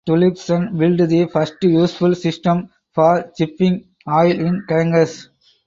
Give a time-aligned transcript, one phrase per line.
[0.07, 5.29] Tollefsen built the first useful system for shipping oil in tankers.